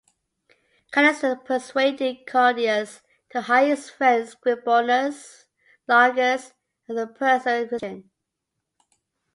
[0.91, 5.45] Callistus persuaded Claudius to hire his friend Scribonius
[5.87, 6.53] Largus
[6.89, 8.09] as a personal physician.